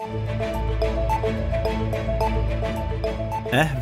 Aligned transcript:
Jeg 0.00 0.08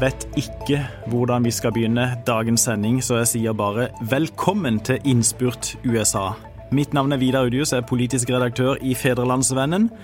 vet 0.01 0.25
ikke 0.35 0.81
hvordan 1.07 1.45
vi 1.47 1.53
skal 1.55 1.71
begynne 1.77 2.19
dagens 2.27 2.65
sending, 2.67 2.99
så 2.99 3.21
jeg 3.21 3.29
sier 3.31 3.55
bare 3.55 3.87
velkommen 4.11 4.81
til 4.83 4.99
Innspurt 5.07 5.79
USA. 5.87 6.35
Mitt 6.75 6.91
navn 6.97 7.15
er 7.15 7.23
Vidar 7.23 7.47
Udius, 7.47 7.71
jeg 7.71 7.85
er 7.85 7.87
politisk 7.87 8.33
redaktør 8.35 8.83
i 8.83 8.99
Fedrelandsvennen. 8.99 9.95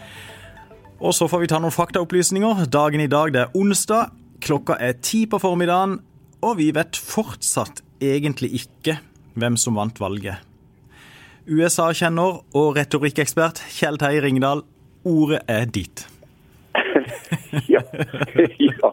Og 1.02 1.10
så 1.18 1.26
får 1.26 1.42
vi 1.42 1.50
ta 1.50 1.58
noen 1.58 1.74
faktaopplysninger. 1.74 2.70
Dagen 2.70 3.02
i 3.02 3.10
dag 3.10 3.34
det 3.34 3.42
er 3.42 3.50
onsdag, 3.58 4.14
klokka 4.38 4.78
er 4.78 4.94
ti 5.02 5.26
på 5.26 5.42
formiddagen, 5.42 5.98
og 6.46 6.62
vi 6.62 6.70
vet 6.76 6.94
fortsatt 6.94 7.82
egentlig 7.98 8.54
ikke 8.60 9.02
hvem 9.34 9.58
som 9.58 9.74
vant 9.82 9.98
valget. 9.98 10.38
USA-kjenner 11.50 12.38
og 12.54 12.78
retorikkekspert 12.78 13.58
Kjell 13.80 13.98
Terje 13.98 14.22
Ringdal, 14.22 14.62
ordet 15.04 15.44
er 15.48 15.70
ditt. 15.70 16.08
ja. 17.66 17.80
ja. 18.58 18.90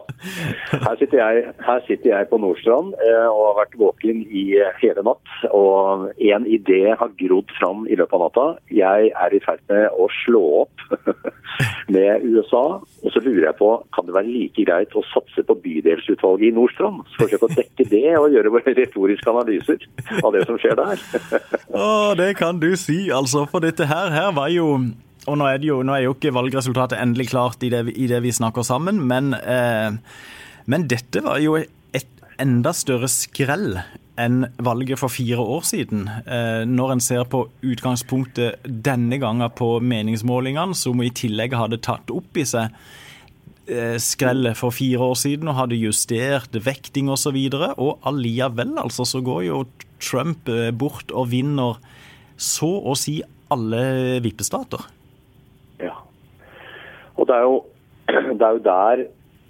Her, 0.70 0.96
sitter 0.98 1.18
jeg, 1.18 1.44
her, 1.66 1.80
sitter 1.86 2.10
jeg, 2.12 2.28
på 2.30 2.38
Nordstrand 2.40 2.94
eh, 3.02 3.28
og 3.28 3.42
har 3.48 3.58
vært 3.62 3.76
våken 3.80 4.22
i 4.30 4.44
hele 4.80 5.04
natt. 5.06 5.34
Og 5.50 6.08
en 6.12 6.46
idé 6.46 6.82
har 6.98 7.14
grodd 7.20 7.52
fram 7.58 7.86
i 7.88 7.98
løpet 7.98 8.18
av 8.18 8.24
natta. 8.26 8.46
Jeg 8.72 9.12
er 9.12 9.36
i 9.36 9.42
ferd 9.44 9.62
med 9.72 9.88
å 9.98 10.08
slå 10.22 10.42
opp 10.62 10.86
med 11.94 12.26
USA. 12.26 12.64
Og 13.02 13.14
så 13.14 13.22
lurer 13.24 13.48
jeg 13.48 13.58
på, 13.60 13.70
kan 13.94 14.08
det 14.08 14.16
være 14.16 14.30
like 14.30 14.66
greit 14.68 14.96
å 14.98 15.04
satse 15.10 15.44
på 15.46 15.58
bydelsutvalget 15.64 16.50
i 16.50 16.56
Nordstrand? 16.56 17.02
Forsøke 17.18 17.48
å 17.48 17.54
dekke 17.54 17.88
det 17.90 18.08
og 18.18 18.30
gjøre 18.34 18.54
våre 18.54 18.76
retoriske 18.78 19.32
analyser 19.32 19.88
av 20.22 20.32
det 20.36 20.46
som 20.48 20.60
skjer 20.60 20.78
der. 20.78 21.06
Å, 21.72 21.86
det 22.18 22.34
kan 22.38 22.60
du 22.62 22.72
si, 22.78 23.04
altså. 23.12 23.46
For 23.50 23.64
dette 23.64 23.88
her, 23.90 24.12
her 24.14 24.30
var 24.36 24.52
jo 24.54 24.76
og 25.30 25.38
nå 25.38 25.46
er, 25.46 25.62
jo, 25.62 25.80
nå 25.86 25.94
er, 25.94 26.06
jo, 26.06 26.16
ikke 26.16 26.34
valgresultatet 26.34 26.98
endelig 26.98 27.28
klart 27.30 27.62
i 27.62 27.70
det, 27.72 27.84
i 27.94 28.08
det 28.10 28.22
vi 28.24 28.34
snakker 28.34 28.66
sammen, 28.66 28.98
men, 29.06 29.32
eh, 29.38 29.94
men, 30.66 30.86
dette 30.90 31.22
var 31.22 31.38
jo 31.42 31.54
et 31.60 32.24
enda 32.42 32.72
større 32.74 33.10
skrell 33.12 33.76
enn 34.20 34.42
valget 34.62 35.00
for 35.00 35.12
fire 35.12 35.40
år 35.40 35.62
siden. 35.64 36.08
Eh, 36.26 36.64
når 36.68 36.96
en 36.96 37.04
ser 37.04 37.28
på 37.30 37.44
utgangspunktet 37.64 38.66
denne 38.66 39.18
gangen 39.22 39.54
på 39.56 39.76
meningsmålingene, 39.80 40.76
som 40.76 41.00
i 41.02 41.12
tillegg 41.14 41.54
hadde 41.56 41.80
tatt 41.86 42.10
opp 42.12 42.36
i 42.36 42.44
seg 42.48 42.74
eh, 43.70 43.96
skrellet 44.02 44.58
for 44.58 44.74
fire 44.74 45.06
år 45.12 45.16
siden 45.22 45.50
og 45.52 45.58
hadde 45.60 45.80
justert 45.80 46.58
vekting 46.66 47.08
osv. 47.12 47.38
Og, 47.38 47.54
så 47.54 47.70
og 47.76 48.10
alliavel 48.10 48.74
altså, 48.82 49.06
så 49.08 49.22
går 49.24 49.46
jo 49.48 49.62
Trump 50.02 50.50
eh, 50.50 50.72
bort 50.74 51.14
og 51.14 51.30
vinner 51.32 51.78
så 52.36 52.72
å 52.90 52.96
si 52.98 53.20
alle 53.52 54.18
vippestater. 54.24 54.82
Og 57.16 57.28
det 57.28 57.36
er, 57.36 57.42
jo, 57.48 57.58
det 58.38 58.46
er 58.46 58.56
jo 58.56 58.64
der 58.66 59.04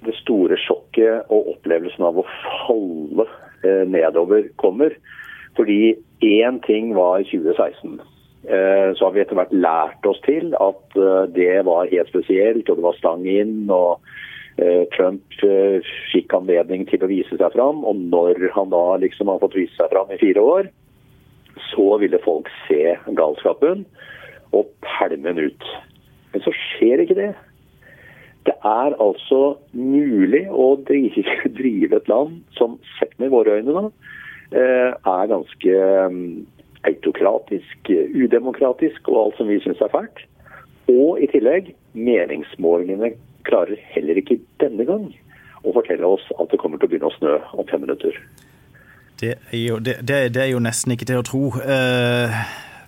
det 0.07 0.15
store 0.19 0.57
sjokket 0.59 1.31
og 1.31 1.53
opplevelsen 1.55 2.07
av 2.07 2.19
å 2.19 2.27
falle 2.65 3.27
eh, 3.63 3.85
nedover 3.87 4.49
kommer. 4.63 4.97
Fordi 5.57 5.95
én 6.25 6.59
ting 6.67 6.95
var 6.97 7.21
i 7.23 7.29
2016. 7.29 8.01
Eh, 8.43 8.89
så 8.97 9.07
har 9.07 9.15
vi 9.15 9.23
etter 9.23 9.39
hvert 9.39 9.55
lært 9.55 10.09
oss 10.09 10.19
til 10.27 10.57
at 10.59 10.99
eh, 10.99 11.25
det 11.37 11.63
var 11.69 11.91
helt 11.93 12.11
spesielt, 12.11 12.69
og 12.69 12.79
det 12.79 12.87
var 12.89 12.99
stang 12.99 13.27
inn. 13.31 13.71
og 13.71 14.01
eh, 14.59 14.85
Trump 14.97 15.39
eh, 15.47 15.93
fikk 16.11 16.35
anledning 16.35 16.87
til 16.91 17.05
å 17.05 17.11
vise 17.11 17.39
seg 17.39 17.55
fram, 17.55 17.85
og 17.87 18.03
når 18.03 18.49
han 18.57 18.73
da 18.75 18.85
liksom 19.05 19.31
har 19.31 19.43
fått 19.45 19.59
vise 19.61 19.77
seg 19.79 19.93
fram 19.95 20.11
i 20.11 20.21
fire 20.23 20.43
år, 20.43 20.73
så 21.71 21.87
ville 22.01 22.21
folk 22.25 22.49
se 22.67 22.97
galskapen 23.15 23.85
og 24.57 24.69
pælme 24.85 25.31
den 25.31 25.53
ut. 25.53 25.67
Men 26.33 26.45
så 26.45 26.53
skjer 26.57 27.03
ikke 27.05 27.19
det. 27.19 27.33
Det 28.47 28.55
er 28.67 28.97
altså 28.99 29.57
mulig 29.73 30.47
å 30.51 30.75
drive 31.61 31.99
et 31.99 32.11
land 32.11 32.41
som 32.59 32.79
sett 32.99 33.15
med 33.23 33.31
våre 33.35 33.61
øyne 33.61 33.77
da, 33.77 33.85
eh, 34.51 34.91
er 34.91 35.31
ganske 35.31 35.77
mm, 36.11 36.47
autokratisk, 36.91 37.93
udemokratisk 38.15 39.09
og 39.09 39.21
alt 39.25 39.39
som 39.39 39.51
vi 39.53 39.61
syns 39.63 39.83
er 39.85 39.93
fælt. 39.93 40.25
Og 40.91 41.21
i 41.23 41.29
tillegg, 41.31 41.75
meningsmålingene 41.95 43.13
klarer 43.47 43.79
heller 43.95 44.19
ikke 44.19 44.41
denne 44.63 44.87
gang 44.89 45.07
å 45.63 45.75
fortelle 45.77 46.07
oss 46.07 46.25
at 46.41 46.51
det 46.51 46.59
kommer 46.59 46.81
til 46.81 46.89
å 46.89 46.93
begynne 46.93 47.11
å 47.11 47.15
snø 47.21 47.37
om 47.55 47.69
fem 47.71 47.85
minutter. 47.85 48.19
Det 49.23 49.37
er 49.53 49.61
jo, 49.61 49.79
det, 49.79 50.01
det 50.03 50.41
er 50.43 50.51
jo 50.51 50.63
nesten 50.63 50.97
ikke 50.97 51.07
til 51.07 51.21
å 51.21 51.27
tro. 51.27 51.43
Eh, 51.63 52.39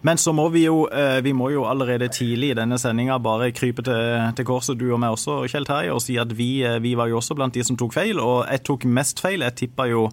men 0.04 0.20
så 0.20 0.34
må 0.36 0.50
vi 0.52 0.66
jo, 0.66 0.82
eh, 0.92 1.22
vi 1.24 1.32
må 1.32 1.48
jo 1.54 1.62
allerede 1.64 2.10
tidlig 2.12 2.50
i 2.52 2.56
denne 2.58 2.76
sendinga 2.76 3.16
bare 3.24 3.48
krype 3.56 3.80
til, 3.86 4.20
til, 4.36 4.44
korset, 4.44 4.76
du 4.76 4.90
og 4.92 4.98
meg 5.00 5.14
også, 5.16 5.38
Kjell 5.48 5.64
Terje, 5.64 5.94
og 5.96 6.02
si 6.04 6.18
at 6.20 6.34
vi, 6.36 6.48
eh, 6.60 6.76
vi, 6.84 6.92
var 6.98 7.08
jo 7.08 7.22
også 7.22 7.36
blant 7.38 7.54
de 7.56 7.62
som 7.64 7.78
tok 7.80 7.94
feil. 7.96 8.18
Og 8.20 8.42
jeg 8.44 8.60
tok 8.68 8.84
mest 8.84 9.22
feil. 9.24 9.40
Jeg 9.46 9.56
tippa 9.56 9.86
jo 9.88 10.10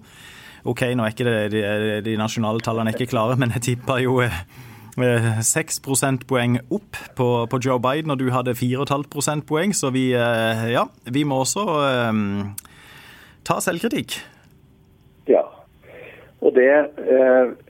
OK, 0.64 0.86
nå 0.96 1.04
er 1.04 1.12
ikke 1.12 1.26
det, 1.28 1.34
de, 1.52 1.64
de 2.06 2.14
nasjonale 2.16 2.64
tallene 2.64 2.94
er 2.94 2.96
ikke 2.96 3.12
klare, 3.12 3.36
men 3.42 3.52
jeg 3.58 3.66
tippa 3.66 3.98
jo 4.00 4.22
eh, 4.24 5.42
seks 5.44 5.82
prosentpoeng 5.84 6.56
opp 6.70 7.00
på, 7.18 7.28
på, 7.52 7.60
Joe 7.60 7.82
Biden, 7.84 8.14
og 8.14 8.22
du 8.22 8.30
hadde 8.32 8.56
4,5 8.56 9.10
prosentpoeng, 9.12 9.74
så 9.76 9.92
vi, 9.92 10.12
ja, 10.14 10.86
vi 11.04 11.26
må 11.28 11.42
også 11.42 11.66
um, 12.14 12.22
ta 13.44 13.60
selvkritikk. 13.66 14.22
Ja, 15.28 15.44
og 16.40 16.56
det 16.56 16.70
uh 17.02 17.68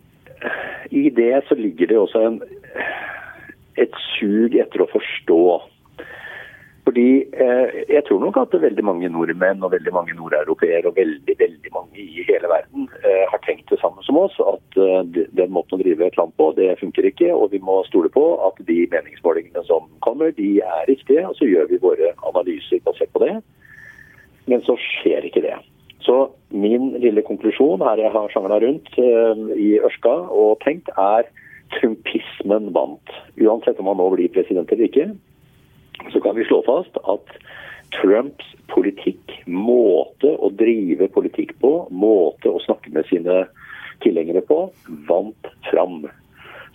i 0.92 1.10
det 1.10 1.44
så 1.48 1.56
ligger 1.56 1.88
det 1.88 2.00
også 2.00 2.24
en, 2.28 2.42
et 3.80 4.02
sug 4.16 4.56
etter 4.60 4.84
å 4.84 4.90
forstå. 4.92 5.44
Fordi 6.86 7.24
eh, 7.46 7.68
Jeg 7.90 8.04
tror 8.08 8.20
nok 8.20 8.38
at 8.42 8.56
veldig 8.62 8.84
mange 8.84 9.10
nordmenn 9.10 9.64
og 9.64 9.72
veldig 9.72 9.94
mange 9.94 10.16
nordeuropeere 10.18 10.90
og 10.90 10.98
veldig 10.98 11.36
veldig 11.40 11.72
mange 11.76 12.02
i 12.02 12.26
hele 12.28 12.50
verden 12.50 12.88
eh, 13.06 13.26
har 13.30 13.42
tenkt 13.46 13.70
det 13.70 13.80
samme 13.80 14.02
som 14.04 14.18
oss. 14.18 14.36
At 14.42 14.80
eh, 14.82 15.26
den 15.38 15.54
måten 15.54 15.78
å 15.78 15.82
drive 15.82 16.08
et 16.08 16.18
land 16.18 16.34
på, 16.42 16.50
det 16.58 16.74
funker 16.82 17.08
ikke. 17.12 17.30
Og 17.38 17.54
vi 17.54 17.62
må 17.62 17.82
stole 17.88 18.10
på 18.10 18.26
at 18.48 18.58
de 18.68 18.80
meningsmålingene 18.92 19.64
som 19.70 19.88
kommer, 20.06 20.34
de 20.38 20.58
er 20.66 20.88
riktige. 20.90 21.28
Og 21.30 21.38
så 21.38 21.50
gjør 21.50 21.70
vi 21.70 21.84
våre 21.86 22.16
analyser 22.34 22.82
basert 22.88 23.14
på 23.14 23.24
det. 23.28 23.36
Men 24.50 24.66
så 24.66 24.76
skjer 24.82 25.30
ikke 25.30 25.46
det. 25.46 25.60
Så 26.06 26.32
min 26.50 26.92
lille 27.02 27.24
konklusjon 27.26 27.84
her 27.86 28.02
jeg 28.02 28.14
har 28.14 28.32
sjangla 28.34 28.58
rundt 28.64 28.90
uh, 28.98 29.52
i 29.56 29.76
Ørska 29.84 30.14
og 30.34 30.60
tenkt, 30.66 30.90
er 30.98 31.28
trumpismen 31.78 32.72
vant. 32.76 33.14
Uansett 33.40 33.80
om 33.80 33.92
han 33.92 34.00
nå 34.02 34.10
blir 34.16 34.32
president 34.34 34.72
eller 34.74 34.90
ikke, 34.90 35.12
så 36.12 36.22
kan 36.24 36.36
vi 36.36 36.48
slå 36.48 36.62
fast 36.68 36.98
at 37.06 37.36
Trumps 38.00 38.48
politikk, 38.72 39.34
måte 39.52 40.32
å 40.40 40.50
drive 40.56 41.10
politikk 41.12 41.54
på, 41.62 41.74
måte 41.92 42.52
å 42.52 42.62
snakke 42.64 42.94
med 42.96 43.08
sine 43.10 43.44
tilhengere 44.02 44.42
på, 44.48 44.64
vant 45.10 45.50
fram. 45.68 46.06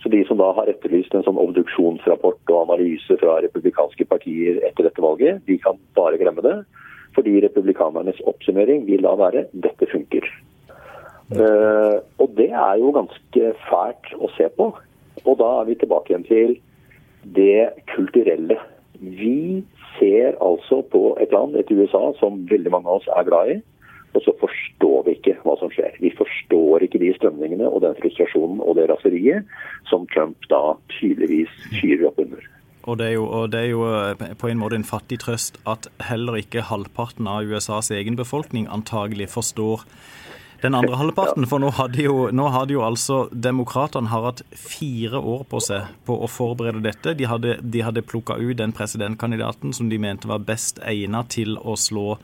Så 0.03 0.11
de 0.13 0.21
som 0.29 0.37
da 0.39 0.51
har 0.55 0.69
etterlyst 0.69 1.15
en 1.17 1.25
sånn 1.25 1.39
obduksjonsrapport 1.41 2.53
og 2.53 2.59
analyse 2.67 3.17
fra 3.19 3.39
republikanske 3.43 4.05
partier 4.07 4.61
etter 4.67 4.85
dette 4.87 5.03
valget, 5.03 5.41
de 5.49 5.57
kan 5.63 5.81
bare 5.97 6.21
glemme 6.21 6.45
det. 6.45 6.59
Fordi 7.17 7.39
republikanernes 7.41 8.21
oppsummering 8.29 8.85
vil 8.85 9.03
da 9.03 9.15
være 9.17 9.47
'dette 9.53 9.89
funker'. 9.89 10.29
Uh, 11.27 11.99
og 12.23 12.29
det 12.37 12.51
er 12.55 12.77
jo 12.79 12.93
ganske 12.95 13.53
fælt 13.67 14.13
å 14.15 14.29
se 14.37 14.47
på. 14.57 14.69
Og 15.25 15.33
da 15.41 15.49
er 15.59 15.65
vi 15.67 15.75
tilbake 15.75 16.13
igjen 16.13 16.27
til 16.29 16.53
det 17.35 17.69
kulturelle. 17.95 18.55
Vi 19.01 19.65
ser 19.99 20.37
altså 20.41 20.81
på 20.91 21.17
et 21.21 21.33
land, 21.35 21.55
et 21.55 21.71
USA, 21.71 22.13
som 22.19 22.45
veldig 22.49 22.71
mange 22.71 22.87
av 22.87 23.01
oss 23.01 23.09
er 23.17 23.27
glad 23.27 23.51
i. 23.55 23.57
Og 24.15 24.23
så 24.23 24.33
forstår 24.39 25.03
vi 25.05 25.17
ikke 25.17 25.35
hva 25.43 25.57
som 25.59 25.71
skjer. 25.73 25.97
Vi 26.01 26.13
forstår 26.17 26.85
ikke 26.85 27.01
de 27.03 27.11
strømningene 27.17 27.67
og 27.67 27.83
den 27.83 27.97
frustrasjonen 27.99 28.63
og 28.63 28.77
det 28.79 28.87
raseriet 28.89 29.49
som 29.91 30.07
Trump 30.13 30.47
da 30.53 30.77
tydeligvis 30.95 31.51
fyrer 31.81 32.07
opp 32.09 32.21
under. 32.23 32.46
Og 32.87 32.95
det, 33.01 33.11
jo, 33.17 33.25
og 33.27 33.51
det, 33.51 33.65
er 33.65 33.73
jo, 33.73 33.83
eh, 33.91 34.35
på 34.39 34.47
en 34.47 34.61
måte 34.61 34.79
en 34.79 34.87
fattig 34.87 35.19
trøst 35.25 35.59
at 35.67 35.89
heller 36.07 36.39
ikke 36.39 36.63
halvparten 36.69 37.27
av 37.27 37.43
USAs 37.43 37.91
egen 37.91 38.15
befolkning 38.19 38.69
antagelig 38.71 39.27
forstår 39.33 39.83
den 40.61 40.75
andre 40.75 40.97
halvparten. 40.97 41.45
For 41.49 41.61
nå 41.61 41.69
hadde 41.77 42.01
jo, 42.05 42.15
nå 42.33 42.47
hadde 42.53 42.75
jo 42.77 42.83
altså 42.85 43.19
demokratene 43.31 44.09
hatt 44.11 44.43
fire 44.57 45.19
år 45.19 45.45
på 45.51 45.61
seg 45.63 45.91
på 46.07 46.17
å 46.23 46.29
forberede 46.31 46.83
dette. 46.85 47.13
De 47.17 47.27
hadde, 47.29 47.57
de 47.61 47.83
hadde 47.85 48.05
plukka 48.05 48.39
ut 48.39 48.57
den 48.57 48.73
presidentkandidaten 48.75 49.75
som 49.75 49.91
de 49.91 49.99
mente 50.01 50.29
var 50.29 50.45
best 50.47 50.81
egnet 50.87 51.29
til 51.35 51.57
å 51.59 51.75
slå 51.77 52.17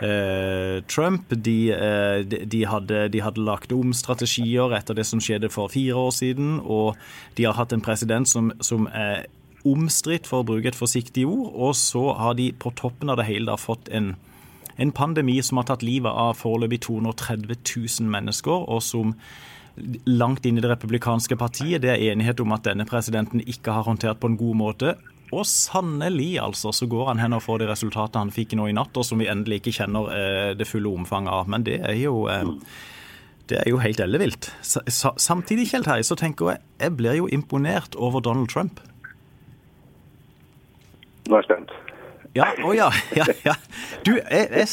eh, 0.00 0.82
Trump. 0.90 1.30
De, 1.30 1.58
eh, 1.76 2.24
de, 2.26 2.64
hadde, 2.66 3.06
de, 3.12 3.22
hadde, 3.22 3.46
lagt 3.46 3.74
om 3.76 3.94
strategier 3.94 4.74
etter 4.76 4.98
det 4.98 5.06
som 5.06 5.22
skjedde 5.22 5.52
for 5.52 5.72
fire 5.72 6.08
år 6.08 6.14
siden, 6.16 6.58
og 6.64 6.96
de 7.38 7.46
har 7.46 7.58
hatt 7.60 7.76
en 7.76 7.84
president 7.84 8.28
som, 8.28 8.50
som 8.64 8.90
er 8.90 9.26
omstridt, 9.66 10.28
for 10.28 10.42
å 10.42 10.48
bruke 10.48 10.70
et 10.70 10.78
forsiktig 10.78 11.26
ord. 11.28 11.50
Og 11.54 11.74
så 11.78 12.08
har 12.18 12.38
de 12.38 12.50
på 12.52 12.72
toppen 12.78 13.12
av 13.12 13.20
det 13.20 13.28
hele 13.28 13.50
da 13.50 13.58
fått 13.60 13.90
en, 13.94 14.14
en 14.76 14.94
pandemi 14.94 15.38
som 15.42 15.60
har 15.60 15.68
tatt 15.70 15.84
livet 15.86 16.12
av 16.12 16.38
foreløpig 16.40 16.82
230 16.86 17.58
000 17.58 18.10
mennesker, 18.12 18.66
og 18.66 18.82
som 18.84 19.14
langt 20.08 20.46
inn 20.48 20.56
i 20.56 20.62
det 20.64 20.70
republikanske 20.70 21.36
partiet 21.36 21.82
det 21.84 21.90
er 21.92 22.04
enighet 22.12 22.40
om 22.40 22.54
at 22.56 22.64
denne 22.64 22.86
presidenten 22.88 23.42
ikke 23.44 23.74
har 23.76 23.84
håndtert 23.84 24.22
på 24.22 24.30
en 24.30 24.38
god 24.40 24.56
måte. 24.56 24.96
Og 25.34 25.42
sannelig, 25.48 26.36
altså, 26.40 26.70
så 26.72 26.86
går 26.88 27.10
han 27.10 27.20
hen 27.20 27.34
og 27.36 27.42
får 27.44 27.60
de 27.60 27.70
resultatene 27.70 28.26
han 28.26 28.34
fikk 28.34 28.54
nå 28.56 28.68
i 28.70 28.76
natt, 28.76 28.94
og 28.96 29.04
som 29.04 29.20
vi 29.20 29.28
endelig 29.30 29.60
ikke 29.60 29.74
kjenner 29.80 30.12
eh, 30.14 30.50
det 30.56 30.68
fulle 30.70 30.92
omfanget 30.94 31.34
av. 31.34 31.50
Men 31.50 31.66
det 31.66 31.80
er 31.82 31.98
jo 31.98 32.28
eh, 32.30 32.46
det 33.50 33.60
er 33.60 33.70
jo 33.70 33.78
helt 33.78 34.00
ellevilt. 34.02 34.48
Samtidig, 34.62 35.68
Kjell 35.70 35.86
Terje, 35.86 36.06
så 36.08 36.16
tenker 36.18 36.50
jeg 36.50 36.62
jeg 36.82 36.96
blir 36.98 37.20
jo 37.20 37.28
imponert 37.30 37.94
over 37.94 38.22
Donald 38.22 38.50
Trump. 38.50 38.80
Nå 41.28 41.38
er 41.38 41.44
jeg 41.44 41.50
spent. 41.50 41.76
Ja, 42.36 42.50
å 42.64 42.74
ja, 42.76 42.90
ja, 43.16 43.24
ja. 43.46 43.54
Du, 44.04 44.16
jeg, 44.18 44.66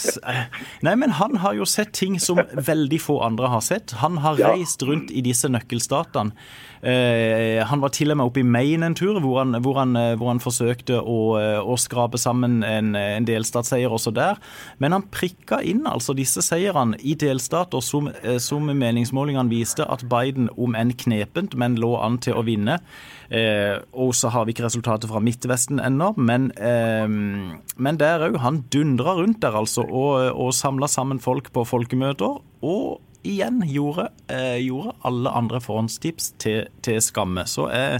Nei, 0.84 0.96
men 1.00 1.16
han 1.20 1.40
har 1.44 1.56
jo 1.56 1.68
sett 1.70 1.94
ting 1.96 2.20
som 2.22 2.42
veldig 2.54 3.00
få 3.02 3.22
andre 3.24 3.52
har 3.54 3.64
sett. 3.64 3.96
Han 4.02 4.20
har 4.24 4.40
reist 4.42 4.84
rundt 4.84 5.14
i 5.14 5.24
disse 5.26 5.52
nøkkelstatene. 5.52 6.36
Eh, 6.84 7.62
han 7.64 7.80
var 7.80 7.94
til 7.96 8.12
og 8.12 8.18
med 8.20 8.28
oppe 8.28 8.42
i 8.42 8.44
Maine 8.44 8.90
en 8.90 8.98
tur, 8.98 9.16
hvor 9.24 9.38
han, 9.40 9.56
hvor 9.64 9.78
han, 9.80 9.96
eh, 9.96 10.18
hvor 10.20 10.34
han 10.34 10.42
forsøkte 10.44 10.98
å, 11.00 11.20
eh, 11.40 11.60
å, 11.64 11.78
skrape 11.80 12.20
sammen 12.20 12.60
en, 12.68 12.92
en 13.00 13.28
delstatsseier 13.28 13.94
også 13.94 14.12
der. 14.12 14.42
Men 14.84 14.98
han 14.98 15.08
prikka 15.08 15.62
inn 15.64 15.86
altså 15.88 16.12
disse 16.18 16.44
seirene 16.44 17.00
i 17.00 17.16
delstater 17.16 17.80
som, 17.80 18.12
som 18.44 18.68
meningsmålingene 18.68 19.54
viste 19.54 19.88
at 19.88 20.04
Biden, 20.12 20.52
om 20.60 20.76
enn 20.76 20.92
knepent, 20.92 21.56
men 21.56 21.80
lå 21.80 21.96
an 22.04 22.20
til 22.24 22.36
å 22.36 22.44
vinne. 22.44 22.82
Eh, 23.30 23.78
og 23.94 24.12
så 24.18 24.32
har 24.34 24.46
vi 24.46 24.54
ikke 24.54 24.66
resultatet 24.66 25.10
fra 25.12 25.22
Midtvesten 25.24 25.80
ennå, 25.80 26.14
men, 26.18 26.52
eh, 26.58 27.08
men 27.08 28.00
der 28.00 28.28
òg. 28.28 28.38
Han 28.44 28.64
dundra 28.74 29.16
rundt 29.20 29.42
der, 29.42 29.56
altså, 29.56 29.86
og, 29.88 30.34
og 30.34 30.54
samla 30.54 30.88
sammen 30.88 31.20
folk 31.20 31.52
på 31.54 31.64
folkemøter. 31.64 32.42
Og 32.64 33.02
igjen 33.24 33.64
gjorde, 33.68 34.10
eh, 34.30 34.60
gjorde 34.66 34.96
alle 35.04 35.30
andre 35.30 35.62
forhåndstips 35.62 36.34
til, 36.38 36.68
til 36.82 37.02
skamme. 37.02 37.46
Så 37.48 37.70
eh, 37.72 38.00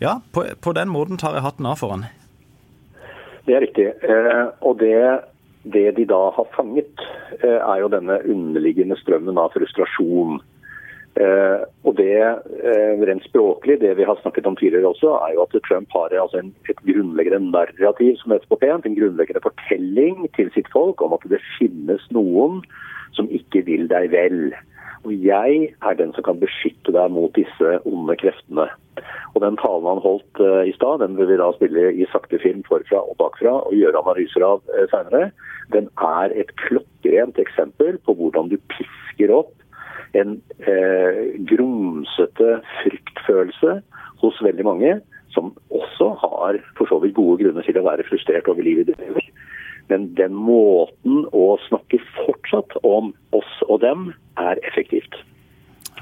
ja, 0.00 0.18
på, 0.32 0.44
på, 0.60 0.72
den 0.72 0.88
måten 0.88 1.20
tar 1.20 1.36
jeg 1.36 1.44
hatten 1.44 1.68
av 1.68 1.78
for 1.80 1.94
han. 1.94 2.08
Det 3.44 3.54
er 3.56 3.64
riktig. 3.66 3.90
Eh, 4.02 4.46
og 4.64 4.80
det, 4.80 4.96
det, 5.68 5.86
de 5.98 6.08
da 6.08 6.20
har 6.36 6.50
fanget, 6.56 7.04
eh, 7.42 7.60
er 7.60 7.84
jo 7.84 7.92
denne 7.92 8.18
underliggende 8.24 8.96
strømmen 9.02 9.38
av 9.40 9.52
frustrasjon 9.56 10.40
Eh, 11.14 11.60
og 11.86 11.94
det 11.94 12.16
eh, 12.18 13.02
rent 13.06 13.22
språklig, 13.28 13.76
det 13.80 13.92
vi 14.00 14.06
har 14.06 14.18
snakket 14.18 14.48
om 14.50 14.56
tidligere 14.58 14.90
også, 14.90 15.12
er 15.22 15.36
jo 15.36 15.44
at 15.44 15.54
Trump 15.68 15.92
har 15.94 16.10
altså 16.10 16.40
en, 16.42 16.50
et 16.66 16.80
grunnleggende 16.88 17.52
narrativ 17.54 18.16
som 18.18 18.34
heter 18.34 18.50
på 18.50 18.58
pent, 18.58 18.86
en 18.86 18.98
grunnleggende 18.98 19.44
fortelling 19.44 20.26
til 20.34 20.50
sitt 20.56 20.70
folk 20.74 21.04
om 21.04 21.14
at 21.14 21.26
det 21.30 21.42
finnes 21.54 22.02
noen 22.10 22.64
som 23.14 23.30
ikke 23.30 23.62
vil 23.68 23.86
deg 23.92 24.10
vel. 24.10 24.56
Og 25.04 25.12
jeg 25.22 25.70
er 25.84 25.96
den 26.00 26.14
som 26.16 26.26
kan 26.26 26.40
beskytte 26.42 26.90
deg 26.96 27.12
mot 27.14 27.30
disse 27.38 27.78
onde 27.86 28.16
kreftene. 28.18 28.66
Og 29.34 29.42
den 29.44 29.58
talen 29.60 29.86
han 29.86 30.02
holdt 30.02 30.42
eh, 30.42 30.70
i 30.70 30.74
stad, 30.74 30.98
den 31.04 31.14
vil 31.18 31.30
vi 31.30 31.38
da 31.38 31.52
spille 31.54 31.92
i 31.94 32.10
sakte 32.10 32.42
film 32.42 32.66
forfra 32.66 33.04
og 33.06 33.18
bakfra 33.22 33.60
og 33.68 33.76
gjøre 33.78 34.02
analyser 34.02 34.42
av 34.46 34.66
eh, 34.74 34.88
seinere. 34.90 35.28
Den 35.70 35.92
er 36.02 36.34
et 36.34 36.50
klokkerent 36.66 37.38
eksempel 37.38 38.02
på 38.02 38.18
hvordan 38.18 38.50
du 38.50 38.58
pisker 38.74 39.30
opp 39.34 39.54
en 40.18 40.38
eh, 40.62 41.20
grumsete 41.50 42.58
fryktfølelse 42.82 43.78
hos 44.22 44.40
veldig 44.44 44.66
mange, 44.66 44.94
som 45.34 45.52
også 45.74 46.12
har 46.22 46.60
for 46.78 46.90
så 46.90 47.00
vidt 47.02 47.16
gode 47.18 47.42
grunner 47.42 47.66
til 47.66 47.78
å 47.80 47.86
være 47.86 48.06
frustrert 48.06 48.48
over 48.50 48.62
livet 48.66 48.90
de 48.90 48.98
lever. 49.00 49.30
Men 49.90 50.08
den 50.16 50.36
måten 50.38 51.26
å 51.36 51.46
snakke 51.66 52.00
fortsatt 52.14 52.78
om 52.86 53.12
oss 53.36 53.54
og 53.68 53.82
dem, 53.84 54.12
er 54.40 54.58
effektivt. 54.66 55.14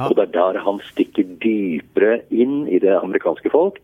Og 0.01 0.15
det 0.17 0.29
er 0.29 0.35
der 0.37 0.61
han 0.65 0.79
stikker 0.89 1.27
dypere 1.43 2.23
inn 2.33 2.63
i 2.69 2.79
det 2.81 2.95
amerikanske 2.97 3.51
folk 3.53 3.81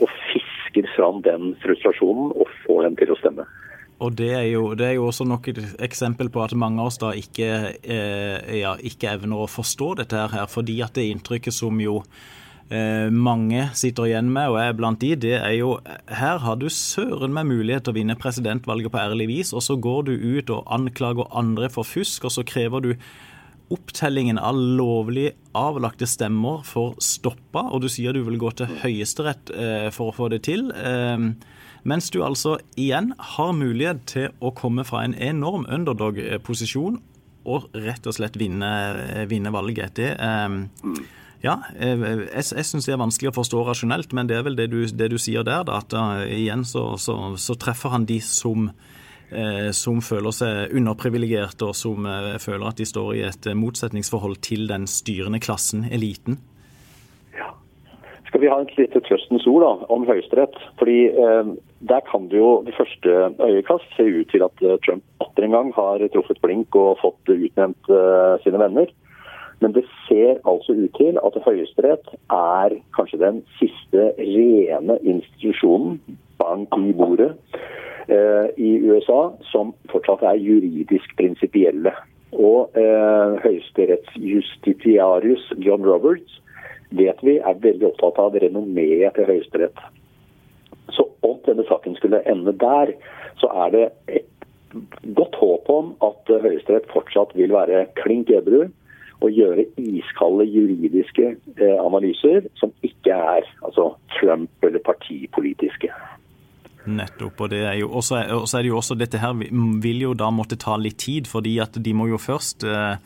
og 0.00 0.12
fisker 0.30 0.88
fram 0.94 1.20
den 1.24 1.54
frustrasjonen 1.62 2.32
og 2.32 2.48
får 2.64 2.86
dem 2.86 2.96
til 3.00 3.12
å 3.12 3.18
stemme. 3.20 3.44
Og 4.04 4.12
det 4.12 4.32
er, 4.36 4.46
jo, 4.50 4.74
det 4.76 4.90
er, 4.90 4.94
jo, 4.98 5.06
også 5.08 5.24
nok 5.24 5.46
et 5.48 5.60
eksempel 5.84 6.28
på 6.32 6.42
at 6.44 6.52
mange 6.58 6.82
av 6.82 6.90
oss 6.90 6.98
da 7.00 7.14
ikke, 7.16 7.52
eh, 7.80 8.58
ja, 8.60 8.74
ikke 8.76 9.14
evner 9.14 9.46
å 9.46 9.48
forstå 9.48 9.94
dette 10.02 10.26
her, 10.34 10.48
fordi 10.52 10.82
at 10.84 10.98
det 10.98 11.06
inntrykket 11.08 11.56
som 11.56 11.80
jo 11.80 12.02
eh, 12.68 13.08
mange 13.08 13.70
sitter 13.78 14.10
igjen 14.10 14.28
med, 14.34 14.52
og 14.52 14.60
er 14.60 14.76
blant 14.76 15.00
de, 15.00 15.14
det 15.16 15.38
er 15.38 15.54
jo 15.56 15.78
Her 16.12 16.42
har 16.44 16.60
du 16.60 16.68
søren 16.68 17.32
meg 17.32 17.48
mulighet 17.48 17.86
til 17.86 17.94
å 17.94 17.96
vinne 17.96 18.18
presidentvalget 18.20 18.92
på 18.92 19.00
ærlig 19.00 19.30
vis, 19.32 19.54
og 19.56 19.64
så 19.64 19.78
går 19.80 20.10
du 20.10 20.12
ut 20.12 20.52
og 20.52 20.68
anklager 20.76 21.32
andre 21.32 21.72
for 21.72 21.88
fusk, 21.88 22.28
og 22.28 22.36
så 22.36 22.44
krever 22.44 22.84
du 22.84 22.92
opptellingen 23.72 24.36
av 24.38 24.54
lovlig 24.54 25.30
avlagte 25.56 26.06
stemmer 26.06 26.60
for 26.68 27.00
stoppa, 27.02 27.64
og 27.72 27.80
du 27.82 27.88
sier 27.90 28.12
du 28.14 28.20
vil 28.28 28.38
gå 28.38 28.52
til 28.60 28.68
Høyesterett 28.84 29.50
eh, 29.56 29.88
for 29.94 30.12
å 30.12 30.16
få 30.20 30.28
det 30.36 30.44
til. 30.46 30.68
Eh, 30.76 31.30
mens 31.86 32.10
du 32.10 32.22
altså 32.26 32.56
igjen 32.78 33.12
har 33.34 33.52
mulighet 33.56 34.02
til 34.10 34.32
å 34.42 34.52
komme 34.56 34.84
fra 34.86 35.04
en 35.06 35.14
enorm 35.14 35.66
underdog-posisjon 35.70 36.98
og 37.46 37.68
rett 37.78 38.06
og 38.10 38.16
slett 38.16 38.38
vinne, 38.40 38.70
vinne 39.30 39.52
valget. 39.54 39.94
Det 39.98 40.10
eh, 40.18 40.56
ja, 41.44 41.60
jeg, 41.78 42.26
jeg 42.32 42.66
syns 42.66 42.88
det 42.88 42.96
er 42.96 43.02
vanskelig 43.02 43.30
å 43.30 43.36
forstå 43.36 43.62
rasjonelt, 43.68 44.14
men 44.16 44.26
det 44.26 44.38
er 44.38 44.44
vel 44.46 44.58
det 44.58 44.66
du, 44.72 44.80
det 44.88 45.10
du 45.12 45.18
sier 45.20 45.46
der, 45.46 45.62
da, 45.68 45.78
at 45.84 45.94
uh, 45.94 46.24
igjen 46.26 46.64
så, 46.66 46.96
så, 46.98 47.36
så, 47.38 47.54
treffer 47.60 47.92
han 47.92 48.06
de 48.08 48.16
som, 48.24 48.70
uh, 49.30 49.68
som 49.76 50.00
føler 50.02 50.34
seg 50.34 50.74
underprivilegerte, 50.80 51.68
og 51.68 51.76
som 51.78 52.08
uh, 52.08 52.34
føler 52.42 52.66
at 52.66 52.80
de 52.80 52.88
står 52.88 53.12
i 53.20 53.22
et 53.28 53.50
motsetningsforhold 53.54 54.40
til 54.48 54.66
den 54.72 54.88
styrende 54.90 55.42
klassen, 55.44 55.86
eliten 55.92 56.40
skal 58.36 58.42
vi 58.44 58.50
ha 58.52 58.58
et 58.60 58.74
lite 58.76 59.00
trøstens 59.06 59.46
ord 59.48 59.62
da, 59.64 59.72
om 59.94 60.02
Høyesterett. 60.04 60.56
Fordi 60.76 60.96
eh, 61.08 61.50
Der 61.80 62.00
kan 62.10 62.28
det 62.28 62.38
jo 62.38 62.62
ved 62.64 62.72
første 62.72 63.08
øyekast 63.44 63.96
se 63.96 64.04
ut 64.20 64.28
til 64.32 64.42
at 64.42 64.62
eh, 64.62 64.78
Trump 64.86 65.02
atter 65.20 65.44
en 65.44 65.56
gang 65.56 65.74
har 65.74 66.08
truffet 66.12 66.38
blink 66.42 66.74
og 66.74 66.98
fått 67.02 67.28
utnevnt 67.28 67.90
eh, 67.92 68.36
sine 68.44 68.62
venner. 68.62 68.88
Men 69.60 69.72
det 69.72 69.84
ser 70.08 70.40
altså 70.44 70.72
ut 70.72 70.90
til 70.96 71.18
at 71.26 71.42
Høyesterett 71.44 72.08
er 72.32 72.76
kanskje 72.96 73.22
den 73.22 73.44
siste 73.60 74.12
rene 74.18 74.98
institusjonen, 75.02 76.00
bank 76.38 76.68
i 76.76 76.92
bordet, 76.92 77.32
eh, 78.08 78.46
i 78.56 78.80
USA 78.88 79.30
som 79.52 79.74
fortsatt 79.92 80.22
er 80.22 80.40
juridisk 80.40 81.16
prinsipielle. 81.16 81.92
Og 82.32 82.70
eh, 82.76 83.36
høyesterettsjustitiarius 83.44 85.52
John 85.64 85.86
Roberts 85.86 86.42
vet 86.90 87.22
vi 87.24 87.38
er 87.38 87.62
veldig 87.62 87.86
opptatt 87.92 88.18
av 88.20 88.34
renommeet 88.42 89.14
til 89.16 89.28
Høyesterett. 89.30 89.78
Så 90.92 91.08
om 91.26 91.38
denne 91.48 91.65
skulle 92.06 92.22
ende 92.30 92.52
der, 92.52 92.94
så 93.36 93.46
er 93.46 93.70
det 93.70 93.86
et 94.08 94.26
godt 95.16 95.34
håp 95.34 95.68
om 95.68 95.94
at 96.04 96.30
Høyesterett 96.42 96.90
fortsatt 96.92 97.34
vil 97.34 97.52
være 97.52 97.86
klink 97.98 98.30
edru 98.30 98.66
og 99.24 99.32
gjøre 99.32 99.64
iskalde 99.80 100.44
juridiske 100.44 101.30
eh, 101.32 101.78
analyser 101.80 102.46
som 102.60 102.72
ikke 102.84 103.14
er 103.14 103.46
altså 103.64 103.94
Trump- 104.18 104.66
eller 104.66 104.82
partipolitiske. 104.84 105.88
Nettopp. 106.86 107.40
og 107.40 107.50
det 107.50 107.62
er 107.66 107.78
jo 107.80 107.90
også, 107.98 108.20
er 108.22 108.62
det 108.62 108.70
jo 108.70 108.76
også 108.78 108.96
Dette 108.98 109.20
her 109.22 109.34
vil 109.36 110.02
jo 110.02 110.14
da 110.14 110.30
måtte 110.30 110.58
ta 110.60 110.76
litt 110.80 110.98
tid, 111.02 111.26
fordi 111.30 111.58
at 111.62 111.76
de 111.82 111.94
må 111.96 112.08
jo 112.10 112.20
først 112.20 112.64
eh, 112.64 112.96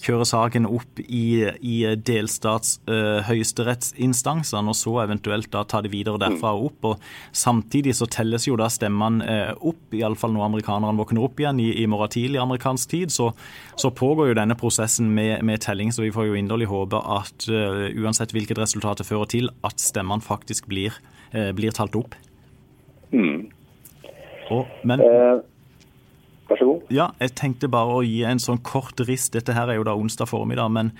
kjøre 0.00 0.26
saken 0.28 0.68
opp 0.68 1.00
i, 1.02 1.44
i 1.60 1.76
delstats 1.96 2.78
uh, 2.88 3.20
høyesterettsinstansene, 3.26 4.72
og 4.72 4.76
så 4.78 4.94
eventuelt 5.04 5.50
da 5.52 5.64
ta 5.68 5.82
det 5.84 5.92
videre 5.92 6.20
derfra 6.20 6.54
og 6.56 6.70
opp. 6.70 6.88
og 6.92 7.36
Samtidig 7.36 7.94
så 7.98 8.08
telles 8.10 8.48
jo 8.48 8.56
da 8.60 8.70
stemmene 8.72 9.26
uh, 9.26 9.52
opp, 9.72 9.82
iallfall 9.96 10.34
når 10.34 10.46
amerikanerne 10.48 11.00
våkner 11.00 11.26
opp 11.26 11.42
igjen 11.42 11.60
i, 11.62 11.70
i 11.82 11.86
morgen 11.90 12.14
tidlig 12.16 12.40
amerikansk 12.42 12.94
tid. 12.94 13.14
Så, 13.14 13.30
så, 13.76 13.92
pågår 14.00 14.30
jo 14.30 14.38
denne 14.38 14.56
prosessen 14.58 15.10
med, 15.14 15.44
med, 15.44 15.60
telling, 15.60 15.92
så 15.92 16.06
vi 16.06 16.14
får 16.14 16.30
jo 16.30 16.38
inderlig 16.38 16.70
håpe 16.70 17.00
at 17.18 17.50
uh, 17.52 17.86
uansett 18.00 18.34
hvilket 18.36 18.60
resultat 18.60 19.02
det 19.02 19.08
fører 19.10 19.28
til, 19.30 19.52
at 19.66 19.82
stemmene 19.82 20.24
faktisk 20.24 20.70
blir, 20.70 20.96
uh, 21.34 21.50
blir 21.56 21.76
talt 21.76 21.98
opp. 21.98 22.16
Mm. 23.12 23.50
Og, 24.50 24.66
men, 24.84 25.00
eh, 25.00 25.40
vær 26.50 26.58
så 26.58 26.64
god. 26.66 26.80
Ja, 26.90 27.08
jeg 27.20 27.34
tenkte 27.38 27.70
bare 27.70 27.98
å 28.00 28.04
gi 28.06 28.22
en 28.26 28.42
sånn 28.42 28.60
kort 28.66 29.00
rist. 29.06 29.32
Dette 29.34 29.54
her 29.54 29.70
er 29.70 29.78
jo 29.78 29.86
da 29.86 29.94
onsdag 29.98 30.30
formiddag, 30.30 30.70
men, 30.74 30.92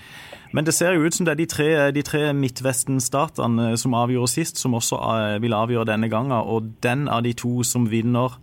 men 0.55 0.67
det 0.67 0.75
ser 0.75 0.95
jo 0.95 1.05
ut 1.05 1.15
som 1.15 1.27
det 1.27 1.35
er 1.35 1.41
de 1.41 1.49
tre, 1.51 1.69
de 1.95 2.03
tre 2.07 2.23
Midtvesten-statene 2.37 3.73
som 3.79 3.97
avgjorde 3.97 4.31
sist, 4.31 4.61
som 4.61 4.77
også 4.79 5.01
eh, 5.01 5.39
vil 5.43 5.57
avgjøre 5.57 5.89
denne 5.91 6.11
gangen. 6.11 6.37
Og 6.39 6.71
den 6.83 7.07
av 7.11 7.25
de 7.27 7.35
to 7.35 7.61
som 7.67 7.89
vinner 7.91 8.39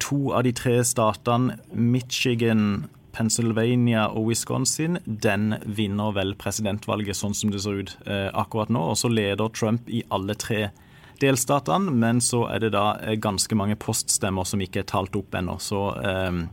to 0.00 0.32
av 0.32 0.46
de 0.48 0.54
tre 0.56 0.80
statene, 0.84 1.58
Michigan, 1.72 2.88
Pennsylvania 3.12 4.06
og 4.06 4.30
Wisconsin, 4.30 5.00
den 5.04 5.58
vinner 5.66 6.14
vel 6.16 6.36
presidentvalget 6.38 7.18
sånn 7.18 7.34
som 7.36 7.50
det 7.52 7.60
ser 7.64 7.82
ut 7.82 7.96
eh, 8.06 8.30
akkurat 8.32 8.72
nå. 8.72 8.80
Og 8.92 8.96
så 8.96 9.10
leder 9.12 9.52
Trump 9.52 9.90
i 9.90 10.04
alle 10.08 10.38
tre 10.38 10.70
statene 10.70 10.86
delstatene, 11.22 11.92
men 11.92 12.20
så 12.24 12.44
er 12.50 12.64
det 12.64 12.72
da 12.76 12.94
eh, 13.00 13.16
ganske 13.20 13.56
mange 13.58 13.76
poststemmer 13.80 14.48
som 14.48 14.62
ikke 14.62 14.82
er 14.82 14.88
talt 14.90 15.16
opp 15.18 15.36
ennå. 15.36 15.58
Så, 15.62 15.90
um, 16.00 16.46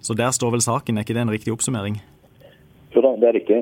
så, 0.00 0.16
der 0.18 0.32
står 0.34 0.56
vel 0.56 0.64
saken, 0.64 0.98
er 0.98 1.06
ikke 1.06 1.16
det 1.16 1.26
en 1.26 1.34
riktig 1.34 1.54
oppsummering? 1.54 2.00
Jo 2.94 3.04
da, 3.06 3.14
det 3.20 3.30
er 3.30 3.38
riktig. 3.38 3.60